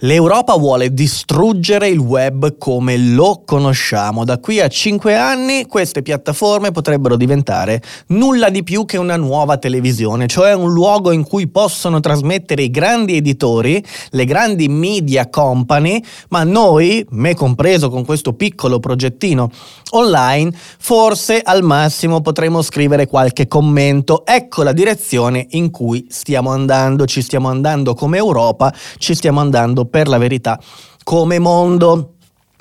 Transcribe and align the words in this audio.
L'Europa 0.00 0.56
vuole 0.56 0.92
distruggere 0.92 1.88
il 1.88 1.96
web 1.96 2.58
come 2.58 2.98
lo 2.98 3.40
conosciamo. 3.46 4.26
Da 4.26 4.38
qui 4.38 4.60
a 4.60 4.68
cinque 4.68 5.16
anni 5.16 5.64
queste 5.64 6.02
piattaforme 6.02 6.70
potrebbero 6.70 7.16
diventare 7.16 7.80
nulla 8.08 8.50
di 8.50 8.62
più 8.62 8.84
che 8.84 8.98
una 8.98 9.16
nuova 9.16 9.56
televisione, 9.56 10.26
cioè 10.26 10.52
un 10.52 10.70
luogo 10.70 11.12
in 11.12 11.24
cui 11.24 11.48
possono 11.48 12.00
trasmettere 12.00 12.64
i 12.64 12.70
grandi 12.70 13.16
editori, 13.16 13.82
le 14.10 14.26
grandi 14.26 14.68
media 14.68 15.30
company, 15.30 16.04
ma 16.28 16.44
noi, 16.44 17.02
me 17.12 17.34
compreso 17.34 17.88
con 17.88 18.04
questo 18.04 18.34
piccolo 18.34 18.78
progettino 18.78 19.48
online, 19.92 20.52
forse 20.78 21.40
al 21.40 21.62
massimo 21.62 22.20
potremo 22.20 22.60
scrivere 22.60 23.06
qualche 23.06 23.48
commento. 23.48 24.26
Ecco 24.26 24.62
la 24.62 24.72
direzione 24.72 25.46
in 25.52 25.70
cui 25.70 26.04
stiamo 26.10 26.50
andando, 26.50 27.06
ci 27.06 27.22
stiamo 27.22 27.48
andando 27.48 27.94
come 27.94 28.18
Europa, 28.18 28.70
ci 28.98 29.14
stiamo 29.14 29.40
andando 29.40 29.84
per 29.86 30.08
la 30.08 30.18
verità 30.18 30.58
come 31.02 31.38
mondo. 31.38 32.10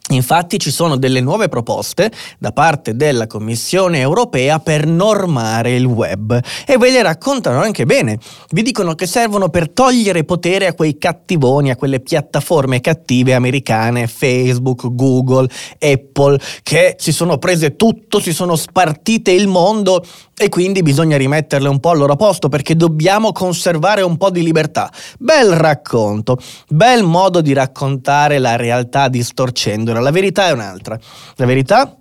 Infatti 0.09 0.59
ci 0.59 0.69
sono 0.69 0.97
delle 0.97 1.19
nuove 1.19 1.49
proposte 1.49 2.11
da 2.37 2.51
parte 2.51 2.95
della 2.95 3.25
Commissione 3.25 4.01
europea 4.01 4.59
per 4.59 4.85
normare 4.85 5.73
il 5.73 5.85
web 5.85 6.39
e 6.67 6.77
ve 6.77 6.91
le 6.91 7.01
raccontano 7.01 7.59
anche 7.59 7.85
bene. 7.85 8.19
Vi 8.51 8.61
dicono 8.61 8.93
che 8.93 9.07
servono 9.07 9.49
per 9.49 9.71
togliere 9.71 10.23
potere 10.23 10.67
a 10.67 10.75
quei 10.75 10.99
cattivoni, 10.99 11.71
a 11.71 11.75
quelle 11.75 12.01
piattaforme 12.01 12.81
cattive 12.81 13.33
americane, 13.33 14.05
Facebook, 14.05 14.93
Google, 14.93 15.49
Apple, 15.79 16.39
che 16.61 16.97
si 16.99 17.11
sono 17.11 17.39
prese 17.39 17.75
tutto, 17.75 18.19
si 18.19 18.31
sono 18.31 18.55
spartite 18.55 19.31
il 19.31 19.47
mondo 19.47 20.05
e 20.37 20.49
quindi 20.49 20.81
bisogna 20.81 21.17
rimetterle 21.17 21.69
un 21.69 21.79
po' 21.79 21.91
al 21.91 21.97
loro 21.97 22.15
posto 22.15 22.49
perché 22.49 22.75
dobbiamo 22.75 23.31
conservare 23.31 24.01
un 24.01 24.17
po' 24.17 24.29
di 24.29 24.43
libertà. 24.43 24.91
Bel 25.17 25.53
racconto, 25.53 26.37
bel 26.67 27.03
modo 27.03 27.41
di 27.41 27.53
raccontare 27.53 28.37
la 28.37 28.55
realtà 28.57 29.07
distorcendola. 29.07 29.99
La 29.99 30.11
verità 30.11 30.47
è 30.47 30.51
un'altra. 30.51 30.99
La 31.35 31.45
verità 31.45 31.97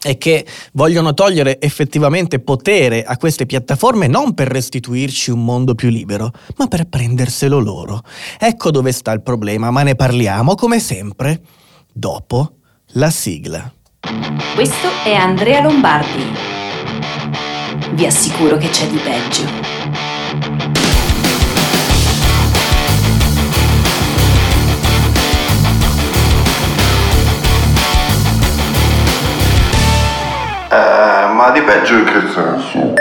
è 0.00 0.16
che 0.16 0.46
vogliono 0.72 1.14
togliere 1.14 1.60
effettivamente 1.60 2.40
potere 2.40 3.04
a 3.04 3.16
queste 3.16 3.46
piattaforme 3.46 4.06
non 4.06 4.34
per 4.34 4.48
restituirci 4.48 5.30
un 5.30 5.44
mondo 5.44 5.74
più 5.74 5.88
libero, 5.88 6.32
ma 6.56 6.66
per 6.66 6.88
prenderselo 6.88 7.58
loro. 7.58 8.02
Ecco 8.38 8.70
dove 8.70 8.90
sta 8.92 9.12
il 9.12 9.22
problema, 9.22 9.70
ma 9.70 9.82
ne 9.82 9.94
parliamo 9.94 10.54
come 10.54 10.80
sempre 10.80 11.40
dopo 11.92 12.52
la 12.92 13.10
sigla. 13.10 13.72
Questo 14.54 14.88
è 15.04 15.12
Andrea 15.12 15.60
Lombardi 15.60 16.57
vi 17.90 18.06
assicuro 18.06 18.56
che 18.56 18.68
c'è 18.70 18.86
di 18.86 18.98
peggio. 18.98 19.42
Eh, 30.70 31.32
ma 31.32 31.50
di 31.50 31.60
peggio 31.62 31.94
in 31.94 32.04
che 32.04 32.20
senso? 32.32 32.94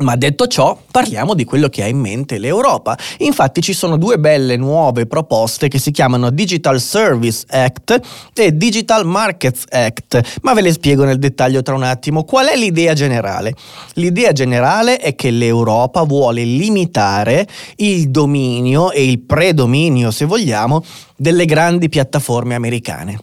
Ma 0.01 0.17
detto 0.17 0.47
ciò, 0.47 0.79
parliamo 0.91 1.35
di 1.35 1.45
quello 1.45 1.69
che 1.69 1.83
ha 1.83 1.87
in 1.87 1.99
mente 1.99 2.39
l'Europa. 2.39 2.97
Infatti 3.19 3.61
ci 3.61 3.75
sono 3.75 3.99
due 3.99 4.19
belle 4.19 4.57
nuove 4.57 5.07
proposte 5.07 5.69
che 5.69 5.79
si 5.79 5.91
chiamano 5.91 6.31
Digital 6.31 6.81
Service 6.81 7.45
Act 7.49 8.01
e 8.35 8.57
Digital 8.57 9.05
Markets 9.05 9.65
Act, 9.69 10.39
ma 10.41 10.55
ve 10.55 10.63
le 10.63 10.73
spiego 10.73 11.05
nel 11.05 11.19
dettaglio 11.19 11.61
tra 11.61 11.75
un 11.75 11.83
attimo. 11.83 12.25
Qual 12.25 12.47
è 12.47 12.57
l'idea 12.57 12.95
generale? 12.95 13.55
L'idea 13.95 14.33
generale 14.33 14.97
è 14.97 15.15
che 15.15 15.31
l'Europa 15.31 16.05
vuole 16.05 16.45
limitare 16.45 17.47
il 17.77 18.11
dominio 18.11 18.93
e 18.93 19.05
il 19.05 19.19
predominio, 19.19 20.11
se 20.11 20.25
vogliamo, 20.25 20.83
delle 21.15 21.45
grandi 21.45 21.91
piattaforme 21.91 22.55
americane. 22.55 23.19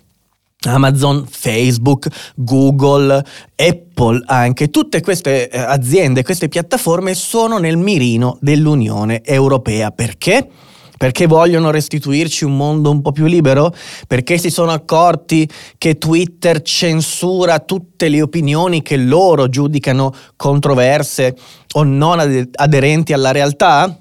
Amazon, 0.66 1.26
Facebook, 1.30 2.08
Google, 2.36 3.24
Apple 3.56 4.24
anche, 4.26 4.70
tutte 4.70 5.02
queste 5.02 5.50
eh, 5.50 5.58
aziende, 5.60 6.24
queste 6.24 6.48
piattaforme 6.48 7.14
sono 7.14 7.58
nel 7.58 7.78
mirino 7.78 8.38
dell'Unione 8.42 9.24
Europea. 9.24 9.92
Perché? 9.92 10.50
Perché 10.98 11.28
vogliono 11.28 11.70
restituirci 11.70 12.44
un 12.44 12.58
mondo 12.58 12.90
un 12.90 13.02
po' 13.02 13.12
più 13.12 13.26
libero? 13.26 13.72
Perché 14.08 14.40
si 14.40 14.50
sono 14.50 14.72
accorti 14.72 15.48
che 15.78 16.00
Twitter 16.00 16.64
censura 16.64 17.60
tutte 17.60 18.10
le 18.10 18.24
opinioni 18.24 18.82
che 18.82 18.98
loro 18.98 19.48
giudicano 19.48 20.12
controverse 20.36 21.38
o 21.74 21.84
non 21.84 22.48
aderenti 22.56 23.14
alla 23.14 23.32
realtà? 23.32 23.96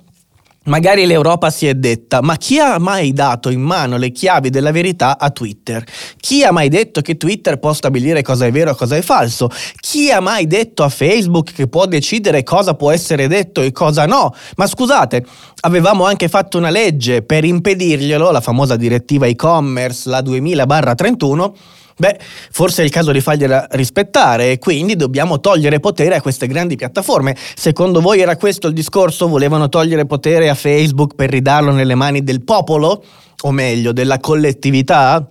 Magari 0.67 1.07
l'Europa 1.07 1.49
si 1.51 1.69
è 1.69 1.75
detta, 1.75 2.21
ma 2.23 2.37
chi 2.37 2.59
ha 2.59 2.79
mai 2.81 3.13
dato 3.13 3.51
in 3.51 3.61
mano 3.61 3.97
le 3.99 4.11
chiavi 4.11 4.51
della 4.51 4.73
verità 4.73 5.17
a 5.17 5.31
Twitter? 5.31 5.85
Chi 6.19 6.43
ha 6.43 6.51
mai 6.51 6.69
detto 6.69 7.03
che 7.03 7.17
Twitter 7.17 7.61
può 7.61 7.73
stabilire 7.73 8.23
cosa 8.23 8.47
è 8.47 8.51
vero 8.51 8.73
e 8.73 8.75
cosa 8.75 8.97
è 8.97 9.01
falso? 9.01 9.49
Chi 9.79 10.11
ha 10.11 10.19
mai 10.19 10.49
detto 10.49 10.83
a 10.83 10.89
Facebook 10.89 11.53
che 11.53 11.69
può 11.69 11.87
decidere 11.87 12.43
cosa 12.43 12.75
può 12.75 12.91
essere 12.91 13.29
detto 13.29 13.63
e 13.63 13.71
cosa 13.71 14.07
no? 14.07 14.35
Ma 14.57 14.67
scusate, 14.67 15.25
avevamo 15.61 16.05
anche 16.05 16.29
fatto 16.29 16.59
una 16.59 16.71
legge 16.71 17.23
per 17.23 17.45
impedirglielo, 17.45 18.33
la 18.33 18.41
famosa 18.41 18.75
direttiva 18.75 19.27
e-commerce, 19.27 20.09
la 20.09 20.21
2000-31, 20.21 21.53
Beh, 21.99 22.19
forse 22.51 22.83
è 22.83 22.85
il 22.85 22.91
caso 22.91 23.11
di 23.11 23.21
fargliela 23.23 23.69
rispettare 23.71 24.51
e 24.51 24.59
quindi 24.59 24.97
dobbiamo 24.97 25.41
togliere 25.41 25.81
potere 25.81 26.17
a 26.17 26.21
queste 26.21 26.47
grandi 26.47 26.77
piattaforme. 26.77 27.35
Secondo 27.55 28.01
voi 28.03 28.21
era 28.21 28.37
questo 28.37 28.67
il 28.67 28.75
discorso? 28.75 29.29
Volevano 29.29 29.71
togliere 29.71 30.05
potere 30.05 30.51
a 30.51 30.55
Facebook 30.55 31.15
per 31.15 31.31
ridarlo 31.31 31.73
nelle 31.73 31.95
mani 31.95 32.23
del 32.23 32.45
popolo? 32.45 33.03
O 33.43 33.51
meglio, 33.51 33.93
della 33.93 34.19
collettività? 34.19 35.31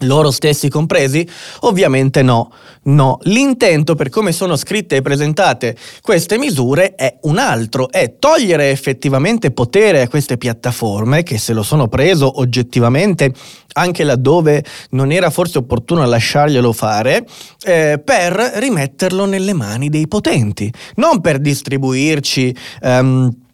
Loro 0.00 0.30
stessi 0.30 0.68
compresi? 0.68 1.26
Ovviamente 1.60 2.22
no, 2.22 2.52
no. 2.84 3.18
L'intento 3.22 3.94
per 3.94 4.10
come 4.10 4.32
sono 4.32 4.56
scritte 4.56 4.96
e 4.96 5.02
presentate 5.02 5.76
queste 6.02 6.38
misure 6.38 6.94
è 6.94 7.18
un 7.22 7.38
altro, 7.38 7.90
è 7.90 8.16
togliere 8.18 8.70
effettivamente 8.70 9.50
potere 9.50 10.02
a 10.02 10.08
queste 10.08 10.36
piattaforme 10.36 11.22
che 11.22 11.38
se 11.38 11.52
lo 11.52 11.62
sono 11.62 11.88
preso 11.88 12.40
oggettivamente 12.40 13.32
anche 13.76 14.04
laddove 14.04 14.64
non 14.90 15.12
era 15.12 15.30
forse 15.30 15.58
opportuno 15.58 16.04
lasciarglielo 16.04 16.72
fare, 16.72 17.26
eh, 17.64 18.00
per 18.02 18.32
rimetterlo 18.56 19.26
nelle 19.26 19.52
mani 19.52 19.88
dei 19.88 20.08
potenti, 20.08 20.72
non 20.96 21.20
per 21.20 21.38
distribuirci... 21.38 22.56
Um, 22.82 23.44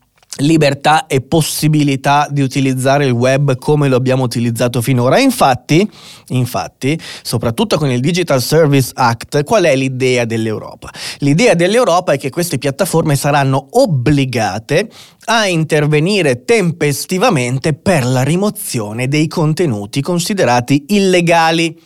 libertà 0.42 1.06
e 1.06 1.20
possibilità 1.20 2.28
di 2.30 2.42
utilizzare 2.42 3.06
il 3.06 3.12
web 3.12 3.56
come 3.56 3.88
lo 3.88 3.96
abbiamo 3.96 4.24
utilizzato 4.24 4.82
finora. 4.82 5.18
Infatti, 5.18 5.88
infatti, 6.28 6.98
soprattutto 7.22 7.78
con 7.78 7.90
il 7.90 8.00
Digital 8.00 8.42
Service 8.42 8.90
Act, 8.94 9.44
qual 9.44 9.64
è 9.64 9.74
l'idea 9.74 10.24
dell'Europa? 10.24 10.90
L'idea 11.18 11.54
dell'Europa 11.54 12.12
è 12.12 12.18
che 12.18 12.30
queste 12.30 12.58
piattaforme 12.58 13.16
saranno 13.16 13.68
obbligate 13.70 14.88
a 15.26 15.46
intervenire 15.46 16.44
tempestivamente 16.44 17.72
per 17.72 18.04
la 18.04 18.22
rimozione 18.22 19.08
dei 19.08 19.28
contenuti 19.28 20.00
considerati 20.00 20.84
illegali, 20.88 21.78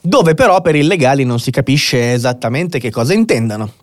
dove 0.00 0.34
però 0.34 0.60
per 0.60 0.74
illegali 0.74 1.24
non 1.24 1.40
si 1.40 1.50
capisce 1.50 2.12
esattamente 2.12 2.78
che 2.78 2.90
cosa 2.90 3.14
intendano. 3.14 3.81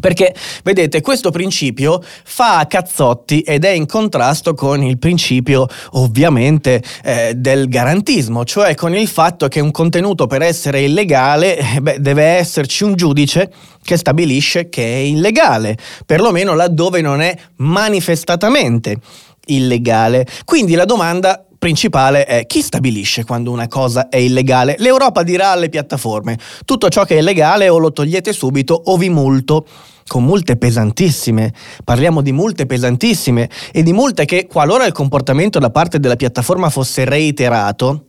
Perché, 0.00 0.34
vedete, 0.64 1.00
questo 1.00 1.30
principio 1.30 2.02
fa 2.24 2.66
cazzotti 2.68 3.40
ed 3.40 3.64
è 3.64 3.70
in 3.70 3.86
contrasto 3.86 4.54
con 4.54 4.82
il 4.82 4.98
principio, 4.98 5.66
ovviamente, 5.92 6.82
eh, 7.04 7.34
del 7.36 7.68
garantismo, 7.68 8.44
cioè 8.44 8.74
con 8.74 8.94
il 8.94 9.08
fatto 9.08 9.48
che 9.48 9.60
un 9.60 9.70
contenuto 9.70 10.26
per 10.26 10.42
essere 10.42 10.82
illegale 10.82 11.56
eh, 11.56 11.80
beh, 11.80 12.00
deve 12.00 12.24
esserci 12.24 12.84
un 12.84 12.94
giudice 12.94 13.52
che 13.82 13.96
stabilisce 13.96 14.68
che 14.68 14.82
è 14.82 14.98
illegale, 14.98 15.76
perlomeno 16.04 16.54
laddove 16.54 17.00
non 17.00 17.20
è 17.20 17.36
manifestatamente 17.56 18.98
illegale. 19.46 20.26
Quindi 20.44 20.74
la 20.74 20.84
domanda 20.84 21.44
principale 21.58 22.24
è 22.24 22.46
chi 22.46 22.62
stabilisce 22.62 23.24
quando 23.24 23.50
una 23.50 23.68
cosa 23.68 24.08
è 24.08 24.16
illegale? 24.16 24.76
L'Europa 24.78 25.22
dirà 25.22 25.50
alle 25.50 25.68
piattaforme, 25.68 26.38
tutto 26.64 26.88
ciò 26.88 27.04
che 27.04 27.16
è 27.16 27.18
illegale 27.18 27.68
o 27.68 27.78
lo 27.78 27.92
togliete 27.92 28.32
subito 28.32 28.80
o 28.86 28.96
vi 28.96 29.10
multo 29.10 29.66
con 30.06 30.24
multe 30.24 30.56
pesantissime. 30.56 31.52
Parliamo 31.84 32.20
di 32.20 32.32
multe 32.32 32.66
pesantissime 32.66 33.48
e 33.72 33.82
di 33.82 33.92
multe 33.92 34.24
che, 34.24 34.46
qualora 34.46 34.86
il 34.86 34.92
comportamento 34.92 35.58
da 35.58 35.70
parte 35.70 36.00
della 36.00 36.16
piattaforma 36.16 36.68
fosse 36.68 37.04
reiterato, 37.04 38.06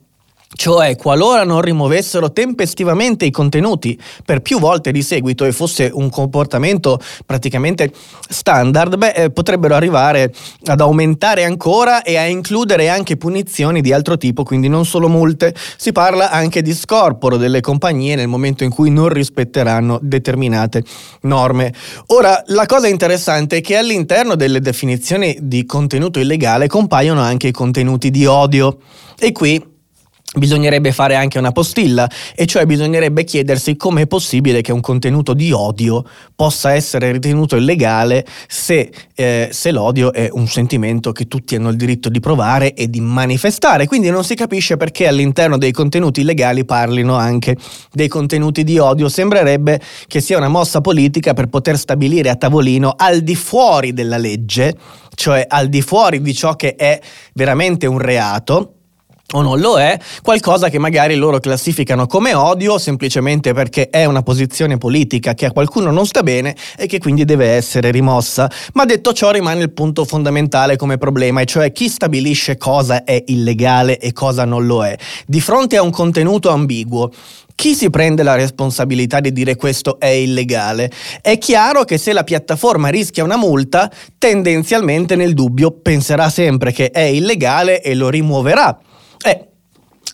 cioè, 0.54 0.96
qualora 0.96 1.44
non 1.44 1.62
rimuovessero 1.62 2.30
tempestivamente 2.30 3.24
i 3.24 3.30
contenuti 3.30 3.98
per 4.24 4.42
più 4.42 4.58
volte 4.58 4.92
di 4.92 5.02
seguito 5.02 5.44
e 5.44 5.52
fosse 5.52 5.90
un 5.92 6.10
comportamento 6.10 7.00
praticamente 7.24 7.90
standard, 8.28 8.96
beh, 8.96 9.12
eh, 9.12 9.30
potrebbero 9.30 9.74
arrivare 9.74 10.32
ad 10.66 10.80
aumentare 10.80 11.44
ancora 11.44 12.02
e 12.02 12.16
a 12.16 12.26
includere 12.26 12.88
anche 12.90 13.16
punizioni 13.16 13.80
di 13.80 13.92
altro 13.92 14.18
tipo, 14.18 14.42
quindi 14.42 14.68
non 14.68 14.84
solo 14.84 15.08
multe. 15.08 15.54
Si 15.76 15.90
parla 15.90 16.30
anche 16.30 16.60
di 16.60 16.74
scorporo 16.74 17.38
delle 17.38 17.60
compagnie 17.60 18.14
nel 18.14 18.28
momento 18.28 18.62
in 18.62 18.70
cui 18.70 18.90
non 18.90 19.08
rispetteranno 19.08 19.98
determinate 20.02 20.84
norme. 21.22 21.72
Ora, 22.08 22.42
la 22.46 22.66
cosa 22.66 22.88
interessante 22.88 23.58
è 23.58 23.60
che 23.62 23.76
all'interno 23.76 24.34
delle 24.34 24.60
definizioni 24.60 25.36
di 25.40 25.64
contenuto 25.64 26.20
illegale 26.20 26.66
compaiono 26.66 27.20
anche 27.20 27.48
i 27.48 27.52
contenuti 27.52 28.10
di 28.10 28.26
odio. 28.26 28.78
E 29.18 29.32
qui 29.32 29.70
bisognerebbe 30.34 30.92
fare 30.92 31.14
anche 31.14 31.38
una 31.38 31.52
postilla, 31.52 32.08
e 32.34 32.46
cioè 32.46 32.64
bisognerebbe 32.64 33.24
chiedersi 33.24 33.76
come 33.76 34.02
è 34.02 34.06
possibile 34.06 34.62
che 34.62 34.72
un 34.72 34.80
contenuto 34.80 35.34
di 35.34 35.52
odio 35.52 36.04
possa 36.34 36.72
essere 36.72 37.12
ritenuto 37.12 37.56
illegale 37.56 38.24
se, 38.48 38.90
eh, 39.14 39.48
se, 39.52 39.70
l'odio 39.70 40.12
è 40.12 40.28
un 40.32 40.48
sentimento 40.48 41.12
che 41.12 41.28
tutti 41.28 41.54
hanno 41.56 41.68
il 41.68 41.76
diritto 41.76 42.08
di 42.08 42.20
provare 42.20 42.72
e 42.72 42.88
di 42.88 43.00
manifestare. 43.00 43.86
Quindi 43.86 44.10
non 44.10 44.24
si 44.24 44.34
capisce 44.34 44.76
perché 44.76 45.06
all'interno 45.06 45.58
dei 45.58 45.72
contenuti 45.72 46.22
illegali 46.22 46.64
parlino 46.64 47.14
anche 47.14 47.56
dei 47.92 48.08
contenuti 48.08 48.64
di 48.64 48.78
odio. 48.78 49.08
Sembrerebbe 49.08 49.80
che 50.06 50.20
sia 50.20 50.38
una 50.38 50.48
mossa 50.48 50.80
politica 50.80 51.34
per 51.34 51.48
poter 51.48 51.76
stabilire 51.76 52.30
a 52.30 52.36
tavolino 52.36 52.94
al 52.96 53.20
di 53.20 53.34
fuori 53.34 53.92
della 53.92 54.16
legge, 54.16 54.74
cioè 55.14 55.44
al 55.46 55.68
di 55.68 55.82
fuori 55.82 56.22
di 56.22 56.34
ciò 56.34 56.54
che 56.54 56.74
è 56.74 56.98
veramente 57.34 57.86
un 57.86 57.98
reato, 57.98 58.71
o 59.32 59.42
non 59.42 59.60
lo 59.60 59.78
è, 59.78 59.98
qualcosa 60.22 60.68
che 60.68 60.78
magari 60.78 61.14
loro 61.14 61.38
classificano 61.38 62.06
come 62.06 62.34
odio 62.34 62.78
semplicemente 62.78 63.52
perché 63.52 63.90
è 63.90 64.04
una 64.04 64.22
posizione 64.22 64.78
politica 64.78 65.34
che 65.34 65.46
a 65.46 65.52
qualcuno 65.52 65.90
non 65.90 66.06
sta 66.06 66.22
bene 66.22 66.54
e 66.76 66.86
che 66.86 66.98
quindi 66.98 67.24
deve 67.24 67.48
essere 67.48 67.90
rimossa. 67.90 68.50
Ma 68.74 68.84
detto 68.84 69.12
ciò 69.12 69.30
rimane 69.30 69.62
il 69.62 69.72
punto 69.72 70.04
fondamentale 70.04 70.76
come 70.76 70.98
problema, 70.98 71.40
e 71.40 71.46
cioè 71.46 71.72
chi 71.72 71.88
stabilisce 71.88 72.56
cosa 72.56 73.04
è 73.04 73.22
illegale 73.26 73.98
e 73.98 74.12
cosa 74.12 74.44
non 74.44 74.66
lo 74.66 74.84
è. 74.84 74.96
Di 75.26 75.40
fronte 75.40 75.76
a 75.76 75.82
un 75.82 75.90
contenuto 75.90 76.50
ambiguo, 76.50 77.10
chi 77.54 77.74
si 77.74 77.90
prende 77.90 78.22
la 78.22 78.34
responsabilità 78.34 79.20
di 79.20 79.32
dire 79.32 79.56
questo 79.56 80.00
è 80.00 80.06
illegale? 80.06 80.90
È 81.20 81.38
chiaro 81.38 81.84
che 81.84 81.98
se 81.98 82.12
la 82.12 82.24
piattaforma 82.24 82.88
rischia 82.88 83.24
una 83.24 83.36
multa, 83.36 83.90
tendenzialmente 84.18 85.16
nel 85.16 85.34
dubbio 85.34 85.70
penserà 85.70 86.28
sempre 86.28 86.72
che 86.72 86.90
è 86.90 87.02
illegale 87.02 87.80
e 87.82 87.94
lo 87.94 88.08
rimuoverà. 88.08 88.76
Eh, 89.24 89.52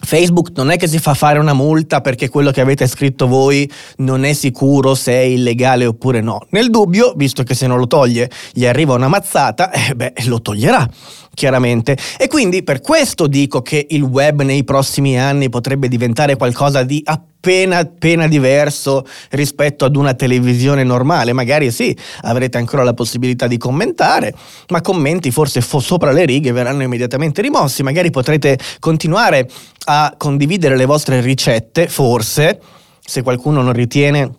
Facebook 0.01 0.51
non 0.55 0.71
è 0.71 0.77
che 0.77 0.87
si 0.87 0.99
fa 0.99 1.15
fare 1.15 1.39
una 1.39 1.53
multa 1.53 2.01
perché 2.01 2.29
quello 2.29 2.51
che 2.51 2.61
avete 2.61 2.87
scritto 2.87 3.27
voi 3.27 3.71
non 3.99 4.25
è 4.25 4.33
sicuro 4.33 4.95
se 4.95 5.13
è 5.13 5.21
illegale 5.23 5.87
oppure 5.87 6.21
no. 6.21 6.47
Nel 6.51 6.71
dubbio, 6.71 7.13
visto 7.17 7.43
che 7.43 7.55
se 7.55 7.67
non 7.67 7.79
lo 7.79 7.87
toglie 7.87 8.31
gli 8.53 8.65
arriva 8.65 8.95
una 8.95 9.09
mazzata, 9.09 9.71
eh 9.71 9.95
beh, 9.95 10.13
lo 10.27 10.41
toglierà 10.41 10.89
chiaramente. 11.35 11.97
E 12.19 12.27
quindi 12.27 12.63
per 12.63 12.81
questo 12.81 13.27
dico 13.27 13.63
che 13.63 13.87
il 13.91 14.03
web 14.03 14.43
nei 14.43 14.65
prossimi 14.65 15.19
anni 15.19 15.49
potrebbe 15.49 15.89
diventare 15.89 16.37
qualcosa 16.37 16.83
di 16.83 17.03
appena, 17.49 17.79
appena 17.79 18.29
diverso 18.29 19.07
rispetto 19.31 19.87
ad 19.87 19.97
una 19.97 20.13
televisione 20.13 20.85
normale. 20.85 21.33
Magari 21.33 21.71
sì, 21.71 21.97
avrete 22.23 22.59
ancora 22.59 22.83
la 22.85 22.93
possibilità 22.93 23.47
di 23.47 23.57
commentare, 23.57 24.35
ma 24.69 24.83
commenti 24.83 25.31
forse 25.31 25.63
fo- 25.63 25.81
sopra 25.81 26.13
le 26.13 26.27
righe 26.27 26.53
verranno 26.53 26.83
immediatamente 26.83 27.41
rimossi. 27.41 27.83
Magari 27.83 28.11
potrete 28.11 28.59
continuare 28.79 29.49
a 29.87 30.15
condividere 30.17 30.77
le 30.77 30.85
vostre 30.85 31.21
ricette, 31.23 31.89
forse, 31.89 32.61
se 33.01 33.23
qualcuno 33.23 33.63
non 33.63 33.73
ritiene 33.73 34.31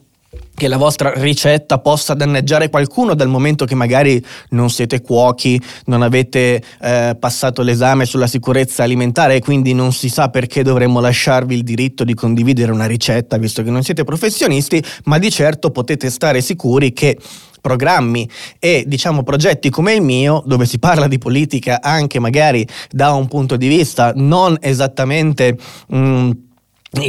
che 0.59 0.67
la 0.67 0.75
vostra 0.75 1.13
ricetta 1.15 1.79
possa 1.79 2.13
danneggiare 2.13 2.69
qualcuno 2.69 3.15
dal 3.15 3.29
momento 3.29 3.63
che 3.63 3.75
magari 3.75 4.21
non 4.49 4.69
siete 4.69 4.99
cuochi, 4.99 5.59
non 5.85 6.01
avete 6.01 6.61
eh, 6.81 7.15
passato 7.17 7.61
l'esame 7.61 8.05
sulla 8.05 8.27
sicurezza 8.27 8.83
alimentare 8.83 9.35
e 9.35 9.39
quindi 9.39 9.73
non 9.73 9.93
si 9.93 10.09
sa 10.09 10.29
perché 10.29 10.61
dovremmo 10.61 10.99
lasciarvi 10.99 11.55
il 11.55 11.63
diritto 11.63 12.03
di 12.03 12.13
condividere 12.13 12.73
una 12.73 12.87
ricetta 12.87 13.37
visto 13.37 13.63
che 13.63 13.71
non 13.71 13.83
siete 13.83 14.03
professionisti, 14.03 14.83
ma 15.05 15.17
di 15.17 15.31
certo 15.31 15.71
potete 15.71 16.09
stare 16.09 16.41
sicuri 16.41 16.91
che 16.91 17.17
programmi 17.61 18.29
e 18.59 18.83
diciamo 18.85 19.23
progetti 19.23 19.69
come 19.69 19.93
il 19.93 20.01
mio 20.01 20.43
dove 20.45 20.65
si 20.65 20.79
parla 20.79 21.07
di 21.07 21.17
politica 21.17 21.81
anche 21.81 22.19
magari 22.19 22.67
da 22.89 23.11
un 23.13 23.27
punto 23.27 23.55
di 23.57 23.67
vista 23.67 24.13
non 24.15 24.57
esattamente 24.59 25.57
mh, 25.87 25.97
mm, 25.97 26.31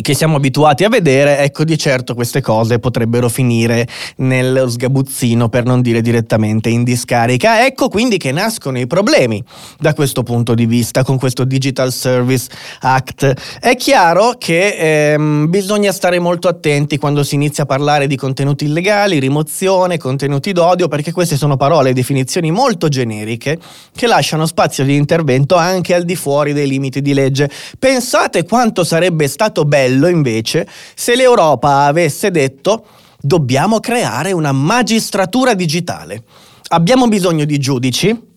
che 0.02 0.14
siamo 0.14 0.36
abituati 0.36 0.84
a 0.84 0.90
vedere, 0.90 1.38
ecco 1.38 1.64
di 1.64 1.78
certo 1.78 2.14
queste 2.14 2.42
cose 2.42 2.78
potrebbero 2.78 3.30
finire 3.30 3.88
nello 4.16 4.68
sgabuzzino 4.68 5.48
per 5.48 5.64
non 5.64 5.80
dire 5.80 6.02
direttamente 6.02 6.68
in 6.68 6.84
discarica. 6.84 7.64
Ecco 7.64 7.88
quindi 7.88 8.18
che 8.18 8.30
nascono 8.30 8.78
i 8.78 8.86
problemi 8.86 9.42
da 9.78 9.94
questo 9.94 10.22
punto 10.22 10.54
di 10.54 10.66
vista 10.66 11.02
con 11.02 11.16
questo 11.16 11.44
Digital 11.44 11.92
Service 11.92 12.48
Act. 12.80 13.58
È 13.58 13.74
chiaro 13.76 14.34
che 14.36 15.12
ehm, 15.12 15.48
bisogna 15.48 15.92
stare 15.92 16.18
molto 16.18 16.48
attenti 16.48 16.98
quando 16.98 17.22
si 17.22 17.36
inizia 17.36 17.62
a 17.62 17.66
parlare 17.66 18.06
di 18.06 18.16
contenuti 18.16 18.66
illegali, 18.66 19.18
rimozione, 19.18 19.96
contenuti 19.96 20.52
d'odio, 20.52 20.88
perché 20.88 21.10
queste 21.10 21.36
sono 21.36 21.56
parole 21.56 21.90
e 21.90 21.92
definizioni 21.94 22.50
molto 22.50 22.88
generiche 22.88 23.58
che 23.94 24.06
lasciano 24.06 24.44
spazio 24.44 24.84
di 24.84 24.94
intervento 24.94 25.56
anche 25.56 25.94
al 25.94 26.04
di 26.04 26.16
fuori 26.16 26.52
dei 26.52 26.68
limiti 26.68 27.00
di 27.00 27.14
legge. 27.14 27.50
Pensate 27.78 28.44
quanto 28.44 28.84
sarebbe 28.84 29.26
stato 29.26 29.68
bello 29.70 30.08
invece 30.08 30.66
se 30.96 31.14
l'Europa 31.14 31.84
avesse 31.84 32.32
detto 32.32 32.84
dobbiamo 33.20 33.78
creare 33.78 34.32
una 34.32 34.50
magistratura 34.50 35.54
digitale. 35.54 36.24
Abbiamo 36.70 37.06
bisogno 37.06 37.44
di 37.44 37.58
giudici, 37.58 38.28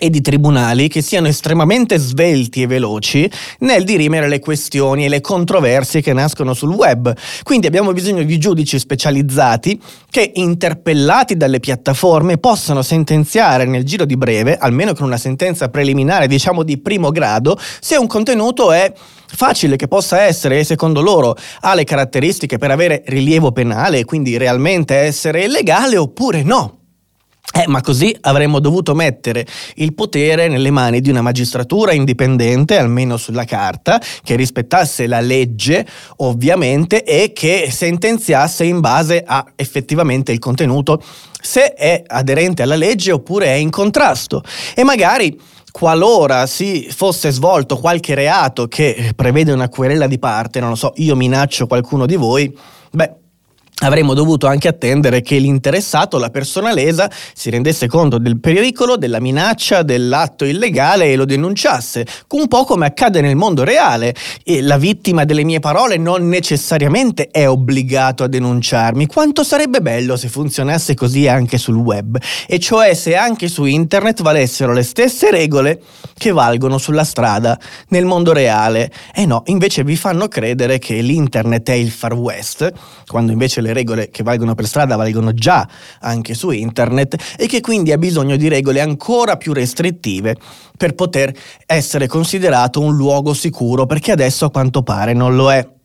e 0.00 0.10
di 0.10 0.20
tribunali 0.20 0.86
che 0.88 1.02
siano 1.02 1.26
estremamente 1.26 1.98
svelti 1.98 2.62
e 2.62 2.66
veloci 2.66 3.28
nel 3.60 3.82
dirimere 3.82 4.28
le 4.28 4.38
questioni 4.38 5.04
e 5.04 5.08
le 5.08 5.20
controversie 5.20 6.00
che 6.00 6.12
nascono 6.12 6.54
sul 6.54 6.72
web. 6.72 7.12
Quindi 7.42 7.66
abbiamo 7.66 7.92
bisogno 7.92 8.22
di 8.22 8.38
giudici 8.38 8.78
specializzati 8.78 9.80
che, 10.08 10.30
interpellati 10.34 11.36
dalle 11.36 11.58
piattaforme, 11.58 12.38
possano 12.38 12.82
sentenziare 12.82 13.64
nel 13.64 13.84
giro 13.84 14.04
di 14.04 14.16
breve, 14.16 14.56
almeno 14.56 14.94
con 14.94 15.06
una 15.06 15.16
sentenza 15.16 15.68
preliminare, 15.68 16.28
diciamo 16.28 16.62
di 16.62 16.78
primo 16.78 17.10
grado, 17.10 17.58
se 17.80 17.96
un 17.96 18.06
contenuto 18.06 18.70
è 18.70 18.92
facile 19.34 19.76
che 19.76 19.88
possa 19.88 20.22
essere 20.22 20.58
e 20.58 20.64
secondo 20.64 21.00
loro 21.00 21.36
ha 21.60 21.74
le 21.74 21.84
caratteristiche 21.84 22.58
per 22.58 22.70
avere 22.70 23.02
rilievo 23.06 23.52
penale 23.52 23.98
e 23.98 24.04
quindi 24.04 24.36
realmente 24.36 24.94
essere 24.94 25.44
illegale 25.44 25.96
oppure 25.96 26.42
no. 26.42 26.78
Eh, 27.50 27.64
ma 27.66 27.80
così 27.80 28.14
avremmo 28.20 28.58
dovuto 28.58 28.94
mettere 28.94 29.46
il 29.76 29.94
potere 29.94 30.48
nelle 30.48 30.70
mani 30.70 31.00
di 31.00 31.08
una 31.08 31.22
magistratura 31.22 31.92
indipendente, 31.92 32.76
almeno 32.76 33.16
sulla 33.16 33.44
carta, 33.44 34.00
che 34.22 34.36
rispettasse 34.36 35.06
la 35.06 35.20
legge, 35.20 35.86
ovviamente, 36.16 37.04
e 37.04 37.32
che 37.32 37.70
sentenziasse 37.70 38.64
in 38.64 38.80
base 38.80 39.24
a 39.26 39.46
effettivamente 39.56 40.30
il 40.30 40.38
contenuto, 40.38 41.02
se 41.40 41.72
è 41.72 42.02
aderente 42.06 42.62
alla 42.62 42.76
legge 42.76 43.12
oppure 43.12 43.46
è 43.46 43.54
in 43.54 43.70
contrasto. 43.70 44.42
E 44.74 44.84
magari 44.84 45.36
qualora 45.78 46.46
si 46.46 46.88
fosse 46.90 47.30
svolto 47.30 47.76
qualche 47.76 48.14
reato 48.14 48.66
che 48.66 49.12
prevede 49.14 49.52
una 49.52 49.68
querela 49.68 50.08
di 50.08 50.18
parte, 50.18 50.58
non 50.58 50.70
lo 50.70 50.74
so, 50.74 50.92
io 50.96 51.14
minaccio 51.14 51.68
qualcuno 51.68 52.04
di 52.04 52.16
voi, 52.16 52.52
beh, 52.90 53.14
avremmo 53.80 54.14
dovuto 54.14 54.46
anche 54.46 54.68
attendere 54.68 55.22
che 55.22 55.38
l'interessato, 55.38 56.18
la 56.18 56.30
persona 56.30 56.72
lesa, 56.72 57.10
si 57.32 57.50
rendesse 57.50 57.86
conto 57.86 58.18
del 58.18 58.40
pericolo, 58.40 58.96
della 58.96 59.20
minaccia, 59.20 59.82
dell'atto 59.82 60.44
illegale 60.44 61.12
e 61.12 61.16
lo 61.16 61.24
denunciasse, 61.24 62.06
un 62.30 62.48
po' 62.48 62.64
come 62.64 62.86
accade 62.86 63.20
nel 63.20 63.36
mondo 63.36 63.62
reale. 63.62 64.14
E 64.42 64.62
la 64.62 64.78
vittima 64.78 65.24
delle 65.24 65.44
mie 65.44 65.60
parole 65.60 65.96
non 65.96 66.28
necessariamente 66.28 67.28
è 67.28 67.48
obbligato 67.48 68.24
a 68.24 68.28
denunciarmi. 68.28 69.06
Quanto 69.06 69.44
sarebbe 69.44 69.80
bello 69.80 70.16
se 70.16 70.28
funzionasse 70.28 70.94
così 70.94 71.28
anche 71.28 71.58
sul 71.58 71.76
web, 71.76 72.18
e 72.46 72.58
cioè 72.58 72.94
se 72.94 73.14
anche 73.14 73.48
su 73.48 73.64
internet 73.64 74.22
valessero 74.22 74.72
le 74.72 74.82
stesse 74.82 75.30
regole 75.30 75.80
che 76.14 76.32
valgono 76.32 76.78
sulla 76.78 77.04
strada, 77.04 77.58
nel 77.88 78.04
mondo 78.06 78.32
reale. 78.32 78.90
E 79.14 79.24
no, 79.24 79.42
invece 79.46 79.84
vi 79.84 79.96
fanno 79.96 80.26
credere 80.26 80.78
che 80.78 81.00
l'internet 81.00 81.68
è 81.70 81.74
il 81.74 81.90
far 81.90 82.14
west, 82.14 82.72
quando 83.06 83.30
invece 83.30 83.60
le 83.60 83.67
le 83.68 83.72
regole 83.74 84.10
che 84.10 84.22
valgono 84.22 84.54
per 84.54 84.66
strada 84.66 84.96
valgono 84.96 85.32
già 85.32 85.66
anche 86.00 86.34
su 86.34 86.50
internet 86.50 87.36
e 87.36 87.46
che 87.46 87.60
quindi 87.60 87.92
ha 87.92 87.98
bisogno 87.98 88.36
di 88.36 88.48
regole 88.48 88.80
ancora 88.80 89.36
più 89.36 89.52
restrittive 89.52 90.36
per 90.76 90.94
poter 90.94 91.34
essere 91.66 92.06
considerato 92.06 92.80
un 92.80 92.96
luogo 92.96 93.34
sicuro, 93.34 93.86
perché 93.86 94.12
adesso 94.12 94.46
a 94.46 94.50
quanto 94.50 94.82
pare 94.82 95.12
non 95.12 95.36
lo 95.36 95.52
è. 95.52 95.76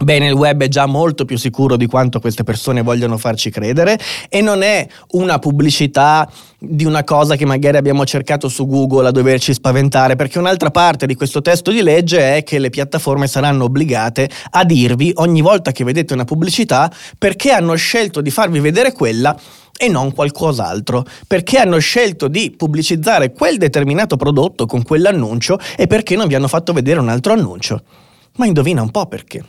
Bene, 0.00 0.26
il 0.26 0.32
web 0.32 0.62
è 0.62 0.68
già 0.68 0.86
molto 0.86 1.24
più 1.24 1.36
sicuro 1.36 1.76
di 1.76 1.86
quanto 1.86 2.18
queste 2.18 2.44
persone 2.44 2.82
vogliono 2.82 3.18
farci 3.18 3.50
credere 3.50 3.98
e 4.28 4.40
non 4.40 4.62
è 4.62 4.86
una 5.10 5.38
pubblicità 5.38 6.28
di 6.58 6.84
una 6.84 7.04
cosa 7.04 7.36
che 7.36 7.44
magari 7.44 7.76
abbiamo 7.76 8.04
cercato 8.04 8.48
su 8.48 8.66
Google 8.66 9.08
a 9.08 9.10
doverci 9.10 9.52
spaventare, 9.52 10.16
perché 10.16 10.38
un'altra 10.38 10.70
parte 10.70 11.06
di 11.06 11.14
questo 11.14 11.40
testo 11.42 11.70
di 11.70 11.82
legge 11.82 12.36
è 12.36 12.42
che 12.42 12.58
le 12.58 12.70
piattaforme 12.70 13.26
saranno 13.28 13.64
obbligate 13.64 14.28
a 14.50 14.64
dirvi 14.64 15.12
ogni 15.16 15.40
volta 15.40 15.72
che 15.72 15.84
vedete 15.84 16.14
una 16.14 16.24
pubblicità 16.24 16.90
perché 17.18 17.52
hanno 17.52 17.74
scelto 17.74 18.20
di 18.20 18.30
farvi 18.30 18.60
vedere 18.60 18.92
quella 18.92 19.38
e 19.76 19.88
non 19.88 20.12
qualcos'altro, 20.12 21.04
perché 21.26 21.58
hanno 21.58 21.78
scelto 21.78 22.28
di 22.28 22.54
pubblicizzare 22.56 23.32
quel 23.32 23.58
determinato 23.58 24.16
prodotto 24.16 24.66
con 24.66 24.82
quell'annuncio 24.82 25.58
e 25.76 25.86
perché 25.86 26.16
non 26.16 26.28
vi 26.28 26.34
hanno 26.34 26.48
fatto 26.48 26.72
vedere 26.72 26.98
un 26.98 27.08
altro 27.08 27.34
annuncio. 27.34 27.82
Ma 28.36 28.46
indovina 28.46 28.80
un 28.80 28.90
po' 28.90 29.06
perché. 29.06 29.44